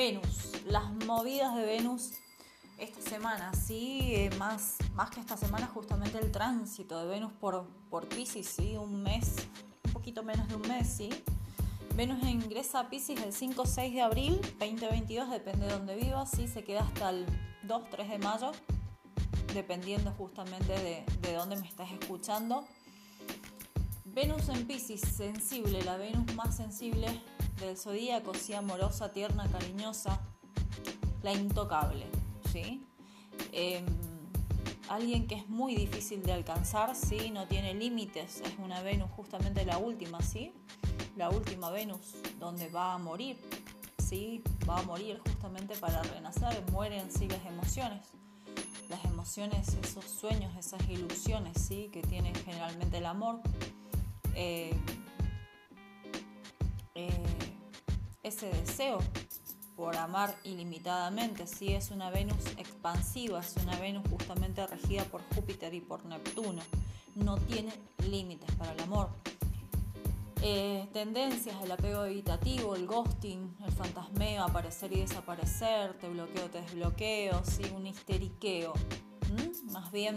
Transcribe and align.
Venus, 0.00 0.52
las 0.66 0.90
movidas 1.04 1.54
de 1.54 1.62
Venus 1.62 2.12
esta 2.78 3.02
semana, 3.02 3.52
sí, 3.52 4.14
eh, 4.14 4.30
más, 4.38 4.76
más 4.94 5.10
que 5.10 5.20
esta 5.20 5.36
semana 5.36 5.66
justamente 5.66 6.16
el 6.16 6.32
tránsito 6.32 6.98
de 6.98 7.06
Venus 7.06 7.34
por, 7.34 7.68
por 7.90 8.08
Pisces, 8.08 8.46
sí, 8.46 8.78
un 8.78 9.02
mes, 9.02 9.36
un 9.84 9.92
poquito 9.92 10.22
menos 10.22 10.48
de 10.48 10.54
un 10.54 10.62
mes, 10.62 10.88
sí. 10.88 11.10
Venus 11.96 12.26
ingresa 12.26 12.80
a 12.80 12.88
Pisces 12.88 13.20
el 13.20 13.34
5-6 13.34 13.92
de 13.92 14.00
abril 14.00 14.40
2022, 14.58 15.28
depende 15.28 15.66
de 15.66 15.72
dónde 15.74 15.96
vivas, 15.96 16.30
sí, 16.30 16.48
se 16.48 16.64
queda 16.64 16.80
hasta 16.80 17.10
el 17.10 17.26
2-3 17.68 18.08
de 18.08 18.18
mayo, 18.20 18.52
dependiendo 19.52 20.12
justamente 20.12 20.72
de, 20.78 21.04
de 21.20 21.34
dónde 21.34 21.56
me 21.56 21.68
estás 21.68 21.90
escuchando. 21.92 22.64
Venus 24.06 24.48
en 24.48 24.66
Pisces, 24.66 25.02
sensible, 25.02 25.82
la 25.82 25.98
Venus 25.98 26.34
más 26.34 26.56
sensible 26.56 27.20
del 27.60 27.76
zodíaco, 27.76 28.34
sí, 28.34 28.54
amorosa, 28.54 29.12
tierna, 29.12 29.48
cariñosa, 29.48 30.20
la 31.22 31.32
intocable. 31.32 32.06
¿sí? 32.50 32.84
Em, 33.52 33.84
alguien 34.88 35.26
que 35.26 35.36
es 35.36 35.48
muy 35.48 35.74
difícil 35.74 36.22
de 36.22 36.32
alcanzar, 36.32 36.96
¿sí? 36.96 37.30
No 37.30 37.46
tiene 37.46 37.74
límites, 37.74 38.40
es 38.40 38.54
una 38.58 38.82
Venus 38.82 39.10
justamente 39.12 39.64
la 39.64 39.78
última, 39.78 40.20
¿sí? 40.20 40.52
La 41.16 41.30
última 41.30 41.70
Venus, 41.70 42.16
donde 42.38 42.68
va 42.68 42.94
a 42.94 42.98
morir, 42.98 43.38
¿sí? 43.98 44.42
Va 44.68 44.78
a 44.78 44.82
morir 44.82 45.20
justamente 45.24 45.76
para 45.76 46.02
renacer, 46.02 46.64
mueren 46.72 47.10
sí 47.10 47.28
las 47.28 47.44
emociones. 47.46 48.08
Las 48.88 49.04
emociones, 49.04 49.68
esos 49.84 50.04
sueños, 50.04 50.56
esas 50.56 50.82
ilusiones, 50.88 51.60
¿sí? 51.60 51.88
Que 51.92 52.02
tiene 52.02 52.34
generalmente 52.34 52.98
el 52.98 53.06
amor. 53.06 53.40
Eh, 54.34 54.69
ese 58.30 58.46
deseo 58.46 59.00
por 59.74 59.96
amar 59.96 60.36
ilimitadamente, 60.44 61.48
si 61.48 61.72
es 61.72 61.90
una 61.90 62.10
Venus 62.10 62.38
expansiva, 62.58 63.40
es 63.40 63.56
una 63.56 63.76
Venus 63.80 64.04
justamente 64.08 64.64
regida 64.66 65.04
por 65.04 65.20
Júpiter 65.34 65.74
y 65.74 65.80
por 65.80 66.04
Neptuno, 66.04 66.62
no 67.16 67.36
tiene 67.38 67.72
límites 68.08 68.54
para 68.54 68.72
el 68.72 68.80
amor. 68.80 69.08
Eh, 70.42 70.88
tendencias, 70.92 71.56
el 71.62 71.72
apego 71.72 72.04
evitativo, 72.04 72.76
el 72.76 72.86
ghosting, 72.86 73.56
el 73.64 73.72
fantasmeo, 73.72 74.44
aparecer 74.44 74.92
y 74.92 75.00
desaparecer, 75.00 75.94
te 75.94 76.08
bloqueo, 76.08 76.48
te 76.50 76.62
desbloqueo, 76.62 77.42
¿sí? 77.44 77.64
un 77.74 77.86
histeriqueo. 77.86 78.74
Más 79.72 79.90
bien 79.90 80.14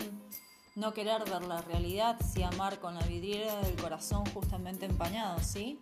no 0.76 0.94
querer 0.94 1.24
ver 1.28 1.44
la 1.46 1.62
realidad, 1.62 2.20
sí 2.32 2.44
amar 2.44 2.80
con 2.80 2.94
la 2.94 3.06
vidriera 3.08 3.60
del 3.62 3.76
corazón 3.76 4.24
justamente 4.28 4.86
empañado, 4.86 5.40
¿sí? 5.40 5.80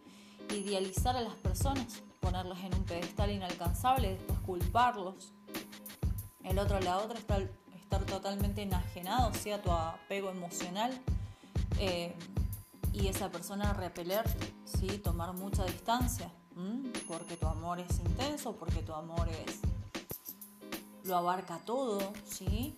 idealizar 0.49 1.15
a 1.15 1.21
las 1.21 1.35
personas 1.35 2.03
ponerlos 2.21 2.59
en 2.59 2.73
un 2.73 2.83
pedestal 2.85 3.31
inalcanzable, 3.31 4.11
después 4.11 4.39
culparlos. 4.39 5.33
El 6.43 6.57
otro, 6.57 6.79
la 6.79 6.99
otra, 6.99 7.19
estar, 7.19 7.49
estar 7.75 8.03
totalmente 8.05 8.61
enajenado, 8.61 9.33
sea 9.33 9.61
tu 9.61 9.71
apego 9.71 10.29
emocional. 10.29 10.91
Eh, 11.79 12.15
y 12.93 13.07
esa 13.07 13.29
persona 13.29 13.73
repeler, 13.73 14.25
¿sí? 14.65 14.87
tomar 14.97 15.33
mucha 15.33 15.63
distancia, 15.65 16.31
porque 17.07 17.37
tu 17.37 17.47
amor 17.47 17.79
es 17.79 17.99
intenso, 17.99 18.55
porque 18.55 18.81
tu 18.81 18.93
amor 18.93 19.29
es 19.29 19.61
lo 21.03 21.17
abarca 21.17 21.59
todo, 21.65 22.13
¿sí? 22.29 22.77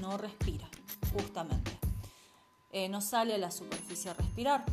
no 0.00 0.16
respira, 0.16 0.68
justamente. 1.12 1.78
Eh, 2.70 2.88
no 2.88 3.00
sale 3.00 3.34
a 3.34 3.38
la 3.38 3.50
superficie 3.50 4.10
a 4.10 4.14
respirar. 4.14 4.64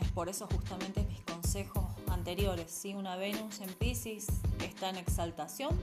Es 0.00 0.08
por 0.12 0.28
eso 0.28 0.46
justamente 0.46 1.04
mis 1.04 1.20
consejos 1.22 1.84
anteriores. 2.08 2.70
¿sí? 2.70 2.94
Una 2.94 3.16
Venus 3.16 3.60
en 3.60 3.72
Pisces 3.74 4.26
está 4.62 4.90
en 4.90 4.96
exaltación, 4.96 5.78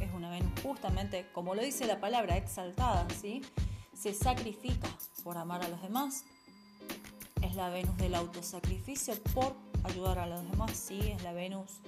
es 0.00 0.12
una 0.14 0.30
Venus 0.30 0.52
justamente, 0.62 1.26
como 1.32 1.54
lo 1.54 1.62
dice 1.62 1.86
la 1.86 2.00
palabra, 2.00 2.36
exaltada, 2.36 3.06
¿sí? 3.20 3.42
se 3.94 4.14
sacrifica 4.14 4.88
por 5.24 5.38
amar 5.38 5.62
a 5.62 5.68
los 5.68 5.82
demás. 5.82 6.24
Es 7.42 7.54
la 7.54 7.68
Venus 7.68 7.96
del 7.98 8.14
autosacrificio 8.14 9.14
por 9.34 9.54
ayudar 9.84 10.18
a 10.18 10.26
los 10.26 10.48
demás, 10.50 10.72
¿sí? 10.76 10.98
es 11.00 11.22
la 11.22 11.32
Venus 11.32 11.80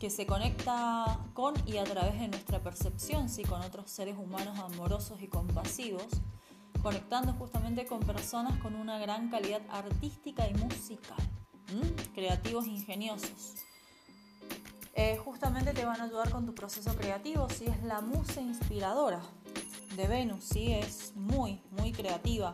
que 0.00 0.10
se 0.10 0.26
conecta 0.26 1.18
con 1.32 1.54
y 1.66 1.78
a 1.78 1.84
través 1.84 2.20
de 2.20 2.28
nuestra 2.28 2.60
percepción, 2.60 3.28
¿sí? 3.28 3.42
con 3.42 3.62
otros 3.62 3.90
seres 3.90 4.16
humanos 4.18 4.58
amorosos 4.58 5.22
y 5.22 5.28
compasivos, 5.28 6.06
conectando 6.86 7.32
justamente 7.32 7.84
con 7.84 7.98
personas 7.98 8.62
con 8.62 8.76
una 8.76 8.96
gran 9.00 9.28
calidad 9.28 9.60
artística 9.70 10.48
y 10.48 10.54
musical 10.54 11.18
creativos 12.14 12.68
ingeniosos. 12.68 13.54
Eh, 14.94 15.16
justamente 15.16 15.72
te 15.72 15.84
van 15.84 16.00
a 16.00 16.04
ayudar 16.04 16.30
con 16.30 16.46
tu 16.46 16.54
proceso 16.54 16.94
creativo, 16.94 17.48
si 17.50 17.64
es 17.64 17.82
la 17.82 18.02
musa 18.02 18.40
inspiradora 18.40 19.20
de 19.96 20.06
Venus, 20.06 20.44
si 20.44 20.74
es 20.74 21.12
muy, 21.16 21.60
muy 21.72 21.90
creativa. 21.90 22.52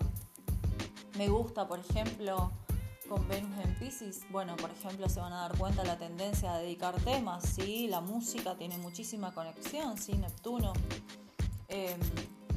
Me 1.19 1.29
gusta, 1.29 1.69
por 1.69 1.81
ejemplo, 1.81 2.53
con 3.11 3.29
Venus 3.29 3.55
en 3.63 3.75
Pisces, 3.79 4.23
bueno, 4.31 4.57
por 4.57 4.71
ejemplo, 4.71 5.11
se 5.11 5.21
van 5.21 5.35
a 5.35 5.43
dar 5.43 5.59
cuenta 5.59 5.85
la 5.85 5.99
tendencia 5.99 6.55
a 6.55 6.59
dedicar 6.59 6.95
temas, 7.03 7.45
¿sí? 7.45 7.87
La 7.87 8.01
música 8.01 8.57
tiene 8.57 8.79
muchísima 8.79 9.35
conexión, 9.35 9.99
¿sí? 9.99 10.15
Neptuno. 10.15 10.73
Em, 11.69 12.01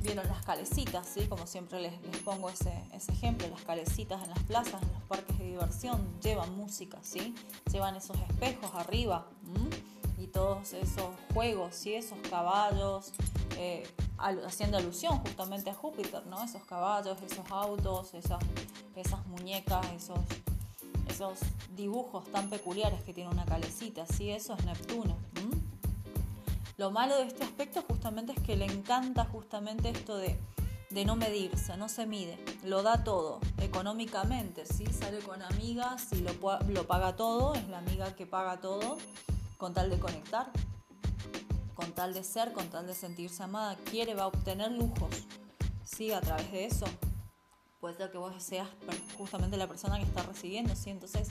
vieron 0.05 0.27
las 0.27 0.45
calecitas, 0.45 1.07
¿sí? 1.07 1.27
como 1.27 1.47
siempre 1.47 1.81
les, 1.81 1.93
pongo 2.23 2.49
ese, 2.49 2.71
ejemplo, 2.91 3.47
las 3.47 3.61
calecitas 3.63 4.23
en 4.23 4.29
las 4.29 4.43
plazas, 4.43 4.81
en 4.81 4.93
los 4.93 5.01
parques 5.03 5.37
de 5.39 5.45
diversión, 5.45 6.19
llevan 6.21 6.55
música, 6.55 6.99
¿sí? 7.01 7.33
llevan 7.71 7.95
esos 7.95 8.17
espejos 8.29 8.71
arriba 8.75 9.25
y 10.17 10.27
todos 10.27 10.73
esos 10.73 11.09
juegos, 11.33 11.75
¿sí? 11.75 11.95
esos 11.95 12.17
caballos, 12.29 13.13
eh, 13.57 13.87
haciendo 14.17 14.77
alusión 14.77 15.17
justamente 15.19 15.69
a 15.69 15.73
Júpiter, 15.73 16.25
¿no? 16.27 16.43
esos 16.43 16.63
caballos, 16.63 17.17
esos 17.21 17.49
autos, 17.49 18.13
esas, 18.13 18.43
esas 18.95 19.25
muñecas, 19.27 19.85
esos, 19.91 20.19
esos 21.09 21.39
dibujos 21.75 22.29
tan 22.31 22.49
peculiares 22.49 23.01
que 23.03 23.13
tiene 23.13 23.29
una 23.29 23.45
calecita, 23.45 24.05
¿sí? 24.05 24.29
eso 24.29 24.53
es 24.53 24.65
Neptuno. 24.65 25.15
Lo 26.77 26.91
malo 26.91 27.15
de 27.17 27.23
este 27.23 27.43
aspecto 27.43 27.83
justamente 27.87 28.33
es 28.33 28.41
que 28.41 28.57
le 28.57 28.65
encanta 28.65 29.25
justamente 29.25 29.89
esto 29.89 30.17
de, 30.17 30.37
no 31.05 31.15
medirse, 31.15 31.75
no 31.77 31.89
se 31.89 32.05
mide, 32.05 32.37
lo 32.63 32.81
da 32.83 33.03
todo 33.03 33.39
económicamente, 33.59 34.65
¿sí? 34.65 34.85
sale 34.87 35.19
con 35.19 35.41
amigas 35.41 36.07
y 36.11 36.17
lo, 36.17 36.31
lo 36.67 36.87
paga 36.87 37.15
todo, 37.15 37.53
es 37.53 37.67
la 37.69 37.79
amiga 37.79 38.15
que 38.15 38.25
paga 38.25 38.59
todo 38.59 38.97
con 39.57 39.73
tal 39.73 39.89
de 39.89 39.99
conectar, 39.99 40.51
con 41.75 41.91
tal 41.93 42.13
de 42.13 42.23
ser, 42.23 42.53
con 42.53 42.69
tal 42.69 42.87
de 42.87 42.93
sentirse 42.93 43.43
amada, 43.43 43.77
quiere, 43.89 44.13
va 44.13 44.23
a 44.23 44.27
obtener 44.27 44.71
lujos, 44.71 45.25
¿sí? 45.83 46.11
A 46.11 46.21
través 46.21 46.51
de 46.51 46.65
eso. 46.65 46.85
Puede 47.79 47.95
ser 47.95 48.11
que 48.11 48.17
vos 48.17 48.33
seas 48.41 48.67
justamente 49.17 49.57
la 49.57 49.67
persona 49.67 49.97
que 49.97 50.03
está 50.03 50.23
recibiendo, 50.23 50.75
¿sí? 50.75 50.89
Entonces, 50.89 51.29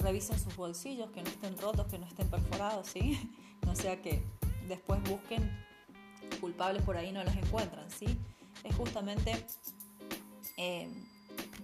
revisen 0.00 0.38
sus 0.38 0.56
bolsillos, 0.56 1.10
que 1.10 1.22
no 1.22 1.28
estén 1.28 1.56
rotos, 1.58 1.86
que 1.86 1.98
no 1.98 2.06
estén 2.06 2.28
perforados, 2.28 2.88
¿sí? 2.88 3.18
No 3.64 3.74
sea 3.74 4.00
que 4.00 4.22
después 4.68 5.02
busquen 5.04 5.64
culpables 6.40 6.82
por 6.82 6.96
ahí 6.96 7.12
no 7.12 7.22
los 7.24 7.34
encuentran, 7.34 7.90
¿sí? 7.90 8.18
Es 8.62 8.74
justamente 8.76 9.32
eh, 10.56 10.88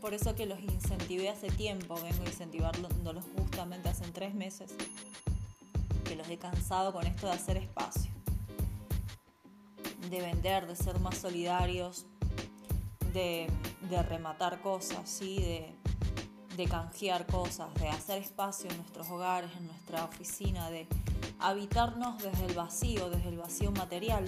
por 0.00 0.15
eso 0.15 0.34
que 0.34 0.47
los 0.47 0.61
incentivé 0.61 1.28
hace 1.28 1.49
tiempo, 1.50 1.94
vengo 1.97 2.25
incentivándolos 2.25 3.25
justamente 3.37 3.88
hace 3.88 4.05
tres 4.11 4.34
meses, 4.34 4.75
que 6.05 6.16
los 6.16 6.28
he 6.28 6.38
cansado 6.38 6.93
con 6.93 7.06
esto 7.06 7.27
de 7.27 7.33
hacer 7.34 7.56
espacio, 7.56 8.11
de 10.09 10.21
vender, 10.21 10.67
de 10.67 10.77
ser 10.77 10.99
más 11.00 11.19
solidarios, 11.19 12.06
de, 13.12 13.49
rematar 14.09 14.61
cosas, 14.62 15.09
¿sí? 15.09 15.41
de 16.56 16.64
canjear 16.64 17.26
cosas, 17.26 17.73
de 17.75 17.88
hacer 17.88 18.19
espacio 18.19 18.70
en 18.70 18.76
nuestros 18.76 19.08
hogares, 19.11 19.50
en 19.56 19.67
nuestra 19.67 20.05
oficina, 20.05 20.70
de 20.70 20.87
habitarnos 21.40 22.22
desde 22.22 22.46
el 22.46 22.54
vacío, 22.54 23.10
desde 23.10 23.28
el 23.28 23.38
vacío 23.38 23.70
material, 23.72 24.25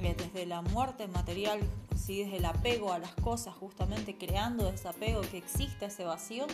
eh, 0.00 0.14
desde 0.16 0.46
la 0.46 0.62
muerte 0.62 1.08
material, 1.08 1.60
¿sí? 1.96 2.24
desde 2.24 2.38
el 2.38 2.44
apego 2.44 2.92
a 2.92 2.98
las 2.98 3.14
cosas, 3.16 3.54
justamente 3.54 4.16
creando 4.16 4.68
ese 4.68 4.88
apego 4.88 5.20
que 5.22 5.38
existe 5.38 5.86
ese 5.86 6.04
vacío 6.04 6.46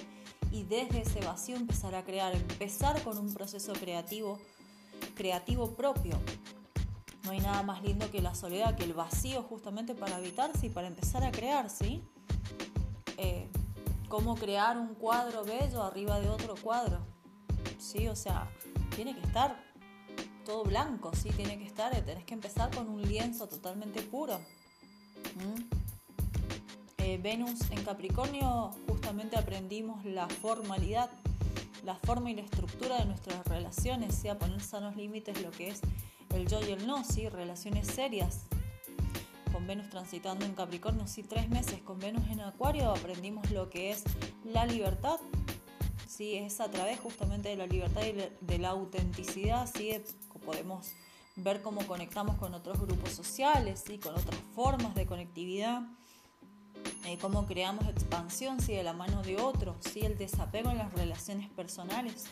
y 0.50 0.64
desde 0.64 1.02
ese 1.02 1.20
vacío 1.20 1.56
empezar 1.56 1.94
a 1.94 2.02
crear, 2.02 2.34
empezar 2.34 3.00
con 3.02 3.18
un 3.18 3.32
proceso 3.32 3.72
creativo, 3.72 4.38
creativo 5.14 5.72
propio. 5.72 6.18
No 7.24 7.32
hay 7.32 7.40
nada 7.40 7.62
más 7.62 7.82
lindo 7.82 8.10
que 8.10 8.22
la 8.22 8.34
soledad, 8.34 8.76
que 8.76 8.84
el 8.84 8.94
vacío 8.94 9.42
justamente 9.42 9.94
para 9.94 10.16
habitarse 10.16 10.66
y 10.66 10.70
para 10.70 10.86
empezar 10.86 11.24
a 11.24 11.32
crear, 11.32 11.70
¿sí? 11.70 12.02
Eh, 13.16 13.48
cómo 14.08 14.36
crear 14.36 14.78
un 14.78 14.94
cuadro 14.94 15.44
bello 15.44 15.82
arriba 15.82 16.20
de 16.20 16.28
otro 16.28 16.54
cuadro, 16.54 17.00
¿sí? 17.78 18.06
O 18.08 18.14
sea, 18.16 18.48
tiene 18.96 19.14
que 19.14 19.20
estar 19.20 19.54
todo 20.46 20.64
blanco, 20.64 21.12
¿sí? 21.14 21.28
Tiene 21.30 21.58
que 21.58 21.66
estar, 21.66 21.94
tenés 22.02 22.24
que 22.24 22.32
empezar 22.32 22.74
con 22.74 22.88
un 22.88 23.02
lienzo 23.02 23.46
totalmente 23.46 24.00
puro. 24.00 24.40
Eh, 26.98 27.18
Venus 27.22 27.70
en 27.70 27.84
Capricornio 27.84 28.70
justamente 28.88 29.36
aprendimos 29.36 30.04
la 30.06 30.26
formalidad, 30.28 31.10
la 31.84 31.94
forma 31.96 32.30
y 32.30 32.36
la 32.36 32.42
estructura 32.42 32.96
de 32.98 33.04
nuestras 33.04 33.46
relaciones, 33.46 34.14
¿sí? 34.14 34.28
a 34.28 34.38
poner 34.38 34.62
sanos 34.62 34.96
límites 34.96 35.42
lo 35.42 35.50
que 35.50 35.68
es 35.68 35.80
el 36.34 36.48
yo 36.48 36.60
y 36.66 36.72
el 36.72 36.86
no, 36.86 37.04
¿sí? 37.04 37.28
relaciones 37.28 37.86
serias. 37.88 38.46
Con 39.52 39.66
Venus 39.66 39.90
transitando 39.90 40.44
en 40.44 40.54
Capricornio, 40.54 41.06
sí, 41.06 41.22
tres 41.22 41.48
meses. 41.48 41.80
Con 41.82 41.98
Venus 41.98 42.28
en 42.30 42.40
Acuario 42.40 42.90
aprendimos 42.90 43.50
lo 43.50 43.68
que 43.70 43.90
es 43.90 44.04
la 44.44 44.66
libertad, 44.66 45.18
¿sí? 46.16 46.36
es 46.36 46.60
a 46.60 46.70
través 46.70 46.98
justamente 47.00 47.48
de 47.48 47.56
la 47.56 47.66
libertad 47.66 48.02
y 48.04 48.12
de 48.40 48.58
la 48.58 48.70
autenticidad, 48.70 49.68
¿sí? 49.72 49.92
podemos 50.44 50.92
ver 51.36 51.60
cómo 51.60 51.86
conectamos 51.86 52.36
con 52.36 52.54
otros 52.54 52.80
grupos 52.80 53.10
sociales, 53.10 53.84
¿sí? 53.86 53.98
con 53.98 54.14
otras 54.14 54.40
formas 54.54 54.94
de 54.94 55.06
conectividad, 55.06 55.82
eh, 57.04 57.18
cómo 57.20 57.46
creamos 57.46 57.86
expansión 57.88 58.60
¿sí? 58.60 58.74
de 58.74 58.82
la 58.82 58.94
mano 58.94 59.22
de 59.22 59.36
otros, 59.40 59.76
¿sí? 59.92 60.00
el 60.00 60.16
desapego 60.16 60.70
en 60.70 60.78
las 60.78 60.92
relaciones 60.94 61.50
personales, 61.50 62.26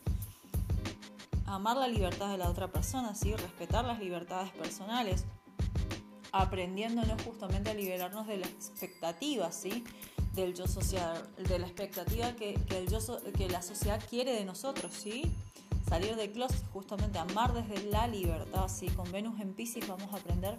amar 1.44 1.76
la 1.76 1.88
libertad 1.88 2.30
de 2.30 2.38
la 2.38 2.48
otra 2.48 2.68
persona, 2.68 3.14
¿sí? 3.14 3.34
respetar 3.34 3.84
las 3.84 3.98
libertades 3.98 4.50
personales, 4.52 5.24
aprendiéndonos 6.32 7.20
justamente 7.22 7.70
a 7.70 7.74
liberarnos 7.74 8.26
de 8.26 8.38
las 8.38 8.48
expectativas, 8.48 9.54
¿sí? 9.54 9.84
Del 10.34 10.54
yo 10.54 10.66
social, 10.66 11.28
de 11.36 11.58
la 11.58 11.66
expectativa 11.66 12.32
que, 12.32 12.58
el 12.70 12.88
yo, 12.88 12.98
que 13.32 13.48
la 13.48 13.62
sociedad 13.62 14.02
quiere 14.08 14.32
de 14.32 14.44
nosotros, 14.44 14.92
¿sí? 14.92 15.32
salir 15.88 16.16
de 16.16 16.30
closet, 16.30 16.64
justamente 16.72 17.18
amar 17.18 17.52
desde 17.52 17.88
la 17.90 18.06
libertad, 18.06 18.68
¿sí? 18.68 18.88
con 18.88 19.10
Venus 19.12 19.40
en 19.40 19.54
Pisces 19.54 19.86
vamos 19.86 20.12
a 20.12 20.16
aprender 20.16 20.58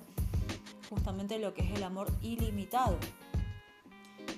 justamente 0.90 1.40
lo 1.40 1.54
que 1.54 1.64
es 1.64 1.72
el 1.72 1.84
amor 1.84 2.12
ilimitado, 2.22 2.98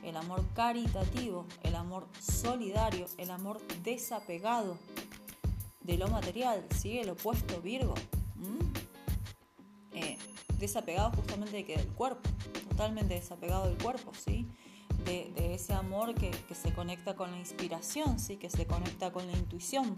el 0.03 0.15
amor 0.15 0.43
caritativo, 0.55 1.45
el 1.63 1.75
amor 1.75 2.07
solidario, 2.19 3.05
el 3.17 3.29
amor 3.29 3.59
desapegado 3.83 4.77
de 5.81 5.97
lo 5.97 6.07
material, 6.07 6.65
¿sí? 6.75 6.97
el 6.97 7.09
opuesto 7.09 7.61
Virgo, 7.61 7.93
eh, 9.93 10.17
desapegado 10.57 11.11
justamente 11.11 11.63
del 11.63 11.87
cuerpo, 11.89 12.27
totalmente 12.69 13.15
desapegado 13.15 13.67
del 13.67 13.77
cuerpo, 13.77 14.11
¿sí? 14.13 14.47
De, 15.07 15.55
ese 15.55 15.73
amor 15.73 16.13
que, 16.15 16.31
se 16.53 16.73
conecta 16.73 17.15
con 17.15 17.31
la 17.31 17.37
inspiración, 17.37 18.19
¿sí? 18.19 18.35
que 18.35 18.49
se 18.49 18.67
conecta 18.67 19.13
con 19.13 19.25
la 19.25 19.31
intuición, 19.31 19.95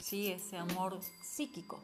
¿sí? 0.00 0.28
ese 0.28 0.56
amor 0.56 1.00
psíquico. 1.20 1.80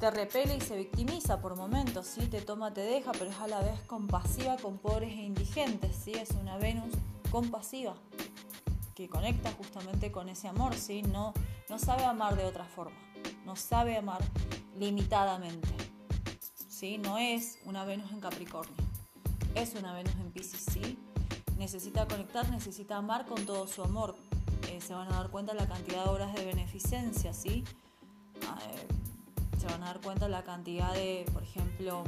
Te 0.00 0.10
repele 0.10 0.56
y 0.56 0.60
se 0.60 0.76
victimiza 0.76 1.40
por 1.40 1.54
momentos, 1.54 2.06
¿sí? 2.06 2.26
te 2.26 2.40
toma, 2.40 2.74
te 2.74 2.80
deja, 2.80 3.12
pero 3.12 3.30
es 3.30 3.36
a 3.38 3.46
la 3.46 3.60
vez 3.60 3.80
compasiva 3.82 4.56
con 4.56 4.78
pobres 4.78 5.10
e 5.10 5.22
indigentes, 5.22 5.94
¿sí? 5.94 6.14
es 6.14 6.30
una 6.32 6.56
Venus 6.56 6.92
compasiva 7.30 7.94
que 8.96 9.08
conecta 9.08 9.52
justamente 9.52 10.10
con 10.10 10.28
ese 10.28 10.48
amor, 10.48 10.74
¿sí? 10.74 11.02
no, 11.02 11.32
no 11.68 11.78
sabe 11.78 12.04
amar 12.04 12.34
de 12.36 12.44
otra 12.44 12.64
forma, 12.64 12.98
no 13.46 13.54
sabe 13.54 13.96
amar 13.96 14.20
limitadamente. 14.76 15.68
¿sí? 16.80 16.98
No 16.98 17.18
es 17.18 17.58
una 17.66 17.84
Venus 17.84 18.10
en 18.10 18.20
Capricornio, 18.20 18.74
es 19.54 19.74
una 19.74 19.92
Venus 19.94 20.14
en 20.14 20.30
Pisces, 20.32 20.64
¿sí? 20.72 20.98
necesita 21.60 22.08
conectar, 22.08 22.50
necesita 22.50 22.96
amar 22.96 23.26
con 23.26 23.44
todo 23.44 23.66
su 23.66 23.82
amor, 23.82 24.16
eh, 24.68 24.80
se 24.80 24.94
van 24.94 25.12
a 25.12 25.16
dar 25.16 25.30
cuenta 25.30 25.52
la 25.52 25.68
cantidad 25.68 26.04
de 26.04 26.08
horas 26.08 26.34
de 26.34 26.46
beneficencia, 26.46 27.34
¿sí? 27.34 27.64
Ah, 28.48 28.58
eh, 28.72 29.58
se 29.60 29.66
van 29.66 29.82
a 29.82 29.86
dar 29.86 30.00
cuenta 30.00 30.26
la 30.26 30.42
cantidad 30.42 30.94
de, 30.94 31.26
por 31.34 31.42
ejemplo, 31.42 32.02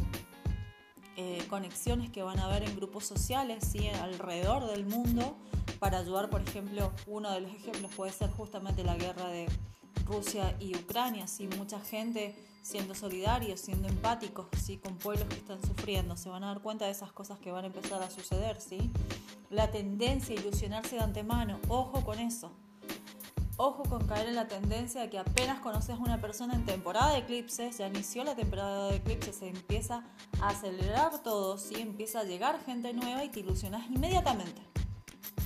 eh, 1.19 1.44
conexiones 1.50 2.11
que 2.11 2.23
van 2.23 2.39
a 2.39 2.47
haber 2.47 2.62
en 2.62 2.75
grupos 2.77 3.05
sociales, 3.05 3.62
¿sí? 3.71 3.89
Alrededor 3.89 4.67
del 4.69 4.87
mundo 4.87 5.37
para 5.79 5.99
ayudar, 5.99 6.31
por 6.31 6.41
ejemplo, 6.41 6.91
uno 7.06 7.31
de 7.31 7.43
los 7.43 7.50
ejemplos 7.53 7.91
puede 7.94 8.11
ser 8.11 8.31
justamente 8.31 8.83
la 8.85 8.97
guerra 8.97 9.29
de 9.29 9.49
Rusia 10.12 10.56
y 10.61 10.76
Ucrania, 10.76 11.26
¿sí? 11.26 11.49
Mucha 11.56 11.81
gente 11.81 12.37
siendo 12.62 12.94
solidarios, 12.94 13.61
siendo 13.61 13.88
empáticos, 13.88 14.47
¿sí? 14.62 14.76
Con 14.76 14.97
pueblos 14.97 15.26
que 15.29 15.37
están 15.37 15.61
sufriendo, 15.62 16.17
se 16.17 16.29
van 16.29 16.44
a 16.44 16.49
dar 16.49 16.61
cuenta 16.61 16.85
de 16.85 16.93
esas 16.93 17.12
cosas 17.12 17.38
que 17.38 17.50
van 17.50 17.64
a 17.64 17.67
empezar 17.69 18.03
a 18.03 18.11
suceder, 18.11 18.61
¿sí? 18.61 18.91
la 19.53 19.70
tendencia 19.70 20.35
a 20.35 20.41
ilusionarse 20.41 20.97
de 20.97 21.03
antemano. 21.03 21.61
Ojo 21.69 22.05
con 22.05 22.19
eso. 22.19 22.50
Ojo 23.59 23.82
con 23.82 24.06
caer 24.06 24.29
en 24.29 24.35
la 24.35 24.49
tendencia 24.49 25.03
de 25.03 25.11
que 25.11 25.19
apenas 25.19 25.61
conoces 25.61 25.97
a 25.97 25.99
una 25.99 26.20
persona 26.20 26.55
en 26.55 26.65
temporada 26.65 27.12
de 27.12 27.19
eclipses, 27.19 27.79
ya 27.79 27.87
inició 27.87 28.25
la 28.25 28.35
temporada 28.35 28.88
de 28.88 28.97
eclipses, 28.97 29.37
se 29.37 29.49
empieza 29.49 30.05
a 30.41 30.49
acelerar 30.49 31.23
todo, 31.23 31.58
¿sí? 31.58 31.75
empieza 31.79 32.20
a 32.20 32.25
llegar 32.25 32.58
gente 32.65 32.94
nueva 32.94 33.25
y 33.25 33.29
te 33.29 33.41
ilusionas 33.41 33.88
inmediatamente. 33.91 34.72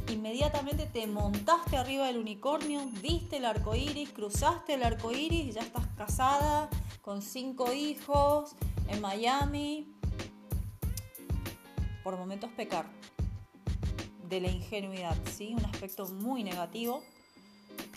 Inmediatamente 0.08 0.86
te 0.86 1.06
montaste 1.06 1.76
arriba 1.76 2.06
del 2.06 2.18
unicornio, 2.18 2.86
viste 3.02 3.38
el 3.38 3.44
arco 3.44 3.74
iris, 3.74 4.10
cruzaste 4.10 4.74
el 4.74 4.84
arco 4.84 5.10
iris 5.12 5.46
y 5.46 5.52
ya 5.52 5.62
estás 5.62 5.86
casada 5.96 6.68
con 7.02 7.22
cinco 7.22 7.72
hijos 7.72 8.54
en 8.88 9.00
Miami. 9.00 9.92
Por 12.04 12.16
momentos 12.16 12.50
pecar 12.52 12.86
de 14.28 14.40
la 14.40 14.48
ingenuidad, 14.48 15.16
¿sí? 15.36 15.54
Un 15.58 15.64
aspecto 15.64 16.06
muy 16.06 16.44
negativo, 16.44 17.02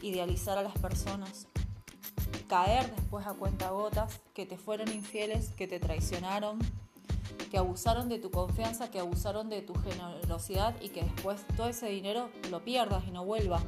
idealizar 0.01 0.57
a 0.57 0.63
las 0.63 0.77
personas, 0.79 1.47
caer 2.47 2.93
después 2.95 3.27
a 3.27 3.33
cuenta 3.33 3.69
gotas, 3.69 4.19
que 4.33 4.45
te 4.45 4.57
fueron 4.57 4.91
infieles, 4.91 5.49
que 5.49 5.67
te 5.67 5.79
traicionaron, 5.79 6.59
que 7.49 7.57
abusaron 7.57 8.09
de 8.09 8.19
tu 8.19 8.31
confianza, 8.31 8.91
que 8.91 8.99
abusaron 8.99 9.49
de 9.49 9.61
tu 9.61 9.73
generosidad 9.73 10.79
y 10.81 10.89
que 10.89 11.03
después 11.03 11.45
todo 11.55 11.67
ese 11.67 11.87
dinero 11.87 12.29
lo 12.49 12.63
pierdas 12.63 13.03
y 13.07 13.11
no 13.11 13.25
vuelva. 13.25 13.61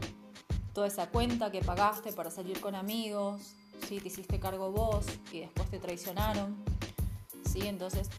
Toda 0.73 0.87
esa 0.87 1.09
cuenta 1.09 1.51
que 1.51 1.61
pagaste 1.61 2.13
para 2.13 2.31
salir 2.31 2.61
con 2.61 2.75
amigos, 2.75 3.41
¿sí? 3.87 3.99
te 3.99 4.07
hiciste 4.07 4.39
cargo 4.39 4.71
vos 4.71 5.05
y 5.31 5.39
después 5.39 5.69
te 5.69 5.79
traicionaron. 5.79 6.63
¿sí? 7.45 7.67
Entonces, 7.67 8.09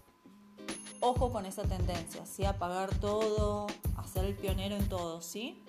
ojo 1.01 1.31
con 1.31 1.47
esa 1.47 1.63
tendencia, 1.63 2.27
¿sí? 2.27 2.45
a 2.45 2.59
pagar 2.59 2.95
todo, 2.99 3.69
ser 4.13 4.25
el 4.27 4.35
pionero 4.35 4.77
en 4.77 4.89
todo, 4.89 5.23
¿sí? 5.23 5.63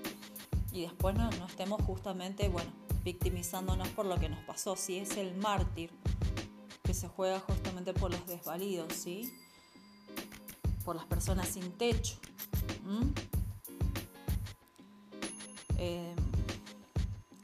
Y 0.72 0.81
después 0.81 1.16
no, 1.16 1.30
estemos 1.45 1.81
justamente, 1.84 2.50
bueno, 2.50 2.72
victimizándonos 3.04 3.88
por 3.90 4.06
lo 4.06 4.19
que 4.19 4.30
nos 4.30 4.44
pasó, 4.44 4.75
si 4.75 4.98
es 4.98 5.18
el 5.18 5.36
mártir 5.36 5.92
que 6.84 6.94
se 6.94 7.07
juega 7.07 7.40
justamente 7.40 7.94
por 7.94 8.12
los 8.12 8.25
desvalidos, 8.28 8.92
¿sí? 8.94 9.34
Por 10.83 10.95
las 10.95 11.06
personas 11.06 11.47
sin 11.47 11.71
techo. 11.71 12.15
Eh, 15.78 16.16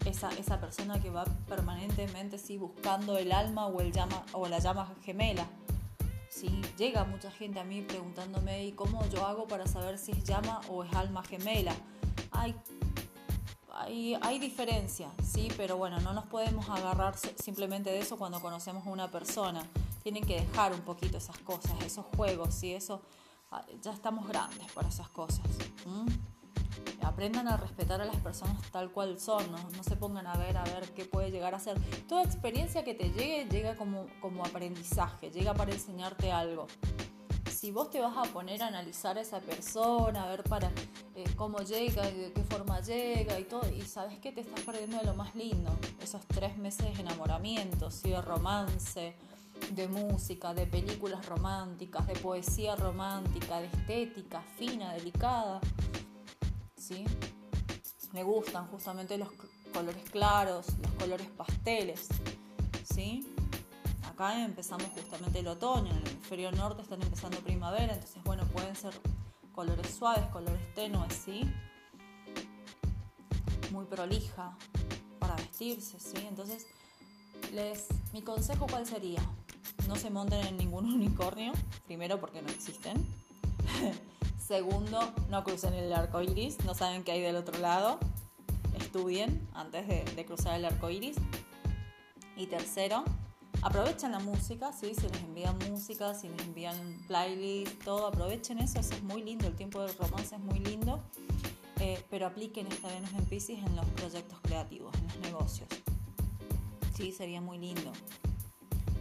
esa, 0.05 0.29
esa, 0.31 0.60
persona 0.60 1.01
que 1.01 1.10
va 1.10 1.25
permanentemente 1.48 2.38
¿sí? 2.38 2.58
buscando 2.58 3.17
el 3.17 3.31
alma 3.31 3.67
o, 3.67 3.81
el 3.81 3.91
llama, 3.91 4.24
o 4.34 4.48
la 4.48 4.60
llama 4.60 4.93
gemela 5.03 5.48
¿sí? 6.29 6.62
Llega 6.77 7.03
mucha 7.03 7.31
gente 7.31 7.60
a 7.60 7.63
mí 7.63 7.81
preguntándome, 7.81 8.65
¿y 8.65 8.72
cómo 8.72 9.05
yo 9.10 9.25
hago 9.25 9.48
para 9.48 9.67
saber 9.67 9.98
si 9.98 10.12
es 10.12 10.24
llama 10.24 10.62
o 10.69 10.84
es 10.84 10.93
alma 10.93 11.24
gemela? 11.24 11.75
Hay, 12.31 12.55
hay, 13.74 14.17
hay 14.22 14.39
diferencia, 14.39 15.10
¿sí? 15.24 15.50
Pero 15.58 15.77
bueno, 15.77 16.00
no 16.00 16.13
nos 16.13 16.25
podemos 16.25 16.69
agarrar 16.69 17.15
simplemente 17.43 17.89
de 17.89 18.00
eso 18.00 18.17
cuando 18.17 18.39
conocemos 18.39 18.86
a 18.88 18.89
una 18.89 19.12
persona. 19.12 19.65
Tienen 20.03 20.24
que 20.24 20.41
dejar 20.41 20.74
un 20.74 20.81
poquito 20.81 21.17
esas 21.17 21.38
cosas, 21.39 21.74
esos 21.84 22.05
juegos, 22.15 22.53
¿sí? 22.53 22.74
Eso, 22.74 23.01
ya 23.82 23.91
estamos 23.91 24.27
grandes 24.27 24.72
para 24.74 24.89
esas 24.89 25.10
cosas 25.10 25.41
aprendan 27.01 27.48
a 27.48 27.58
respetar 27.58 28.01
a 28.01 28.06
las 28.06 28.15
personas 28.18 28.62
tal 28.72 28.91
cual 28.91 29.20
son, 29.20 29.44
no, 29.51 29.84
se 29.84 29.96
pongan 29.96 30.27
a 30.27 30.38
ver 30.38 30.58
a 30.58 30.63
ver 30.63 30.89
qué 30.96 31.06
puede 31.06 31.32
llegar 31.32 31.56
a 31.56 31.60
ser. 31.60 31.77
Toda 32.08 32.24
experiencia 32.24 32.84
que 32.84 32.94
te 32.94 33.10
llegue 33.12 33.46
llega 33.50 33.75
como, 33.75 34.08
como 34.22 34.46
aprendizaje, 34.46 35.32
llega 35.32 35.53
para 35.53 35.74
enseñarte 35.74 36.32
algo. 36.32 36.68
Si 37.51 37.72
vos 37.72 37.89
te 37.89 38.00
vas 38.00 38.15
a 38.15 38.24
poner 38.32 38.63
a 38.63 38.68
analizar 38.68 39.18
a 39.18 39.22
esa 39.22 39.41
persona, 39.41 40.24
a 40.24 40.29
ver 40.29 40.44
para 40.44 40.72
eh, 41.15 41.25
cómo 41.36 41.60
llega 41.60 42.10
y 42.10 42.18
de 42.18 42.32
qué 42.32 42.44
forma 42.44 42.79
llega 42.79 43.38
y 43.38 43.44
todo, 43.44 43.70
y 43.70 43.82
sabes 43.82 44.18
que 44.20 44.32
te 44.32 44.41
estás 44.41 44.62
perdiendo 44.62 44.98
de 44.98 45.06
lo 45.06 45.13
más 45.13 45.36
lindo, 45.36 45.77
esos 46.01 46.25
tres 46.25 46.58
meses 46.58 46.96
de 46.96 47.01
enamoramiento, 47.01 47.91
¿sí? 47.91 48.12
de 48.12 48.22
romance, 48.22 49.18
de 49.72 49.88
música, 49.88 50.54
de 50.54 50.66
películas 50.66 51.25
románticas, 51.25 52.06
de 52.08 52.13
poesía 52.13 52.75
romántica, 52.75 53.60
de 53.60 53.68
estética 53.68 54.42
fina, 54.58 54.94
delicada. 54.94 55.62
Me 58.13 58.24
gustan 58.24 58.68
justamente 58.68 59.18
los 59.18 59.30
colores 59.72 60.10
claros, 60.10 60.66
los 60.82 60.92
colores 60.94 61.28
pasteles, 61.28 62.08
¿sí? 62.84 63.36
Acá 64.08 64.44
empezamos 64.44 64.88
justamente 64.88 65.39
el 65.39 65.48
otoño, 65.48 65.92
en 65.92 65.98
el 65.98 66.08
hemisferio 66.08 66.51
norte 66.51 66.82
están 66.82 67.01
empezando 67.01 67.38
primavera, 67.39 67.94
entonces 67.94 68.24
bueno, 68.24 68.44
pueden 68.48 68.75
ser 68.75 68.94
colores 69.54 69.94
suaves, 69.94 70.25
colores 70.28 70.74
tenues, 70.74 71.13
¿sí? 71.13 71.42
Muy 73.72 73.86
prolija 73.86 74.58
para 75.20 75.36
vestirse, 75.36 76.00
¿sí? 76.00 76.25
Entonces, 76.28 76.66
les, 77.54 77.88
mi 78.12 78.24
consejo 78.24 78.66
cuál 78.68 78.88
sería? 78.88 79.22
No 79.89 79.96
se 79.96 80.12
monten 80.12 80.46
en 80.46 80.55
ningún 80.55 80.86
unicornio, 80.93 81.51
primero 81.88 82.19
porque 82.19 82.43
no 82.43 82.50
existen. 82.50 83.03
Segundo, 84.38 85.00
no 85.29 85.43
crucen 85.43 85.74
el 85.74 85.91
arco 85.91 86.22
iris, 86.22 86.63
no 86.63 86.75
saben 86.75 87.03
qué 87.03 87.13
hay 87.13 87.22
del 87.22 87.36
otro 87.36 87.58
lado. 87.58 87.98
estudien 88.79 89.48
antes 89.53 89.88
de, 89.88 90.25
cruzar 90.25 90.55
el 90.55 90.65
arco 90.65 90.91
iris. 90.91 91.17
Y 92.38 92.46
tercero, 92.46 93.03
aprovechen 93.63 94.12
la 94.12 94.19
música, 94.19 94.72
¿sí? 94.74 94.93
si 94.93 95.10
les 95.10 95.24
envían 95.24 95.58
música, 95.69 96.13
si 96.13 96.29
les 96.29 96.41
envían 96.41 96.77
playlist, 97.08 97.84
todo, 97.84 98.08
aprovechen 98.08 98.60
eso, 98.60 98.79
eso 98.79 98.93
es 98.93 99.03
muy 99.03 99.24
lindo, 99.24 99.48
el 99.48 99.55
tiempo 99.55 99.81
del 99.81 99.96
romance 99.98 100.36
es 100.36 100.41
muy 100.41 100.60
lindo, 100.60 101.01
eh, 101.79 102.01
pero 102.12 102.27
apliquen 102.27 102.67
esta 102.67 102.88
Venus 102.89 103.12
en 103.13 103.25
Pisces 103.25 103.58
en 103.58 103.75
los 103.75 103.86
proyectos 103.88 104.39
creativos, 104.41 104.96
en 105.00 105.08
los 105.08 105.17
negocios. 105.19 105.67
Sí, 106.96 107.12
sería 107.12 107.41
muy 107.41 107.58
lindo. 107.58 107.91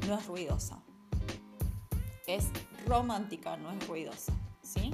No 0.08 0.18
es 0.18 0.26
ruidosa, 0.26 0.78
es 2.26 2.46
romántica, 2.86 3.58
no 3.58 3.70
es 3.70 3.86
ruidosa, 3.86 4.32
¿sí? 4.62 4.90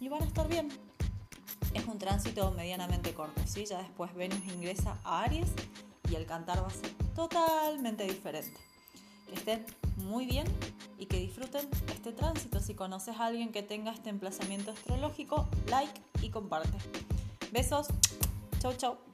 Y 0.00 0.08
van 0.08 0.22
a 0.22 0.24
estar 0.24 0.48
bien. 0.48 0.70
Es 1.74 1.84
un 1.84 1.98
tránsito 1.98 2.50
medianamente 2.52 3.12
corto, 3.12 3.42
¿sí? 3.46 3.66
Ya 3.66 3.82
después 3.82 4.14
Venus 4.14 4.38
ingresa 4.46 4.96
a 5.04 5.24
Aries 5.24 5.52
y 6.10 6.14
el 6.14 6.24
cantar 6.24 6.62
va 6.62 6.68
a 6.68 6.70
ser 6.70 6.90
totalmente 7.14 8.04
diferente. 8.04 8.58
Que 9.26 9.34
estén 9.34 9.66
muy 9.96 10.24
bien 10.24 10.46
y 10.98 11.04
que 11.04 11.18
disfruten 11.18 11.68
este 11.92 12.12
tránsito. 12.12 12.60
Si 12.60 12.74
conoces 12.74 13.20
a 13.20 13.26
alguien 13.26 13.52
que 13.52 13.62
tenga 13.62 13.92
este 13.92 14.08
emplazamiento 14.08 14.70
astrológico, 14.70 15.46
like 15.68 16.00
y 16.22 16.30
comparte. 16.30 16.78
Besos. 17.52 17.88
Chau, 18.58 18.72
chau. 18.72 19.13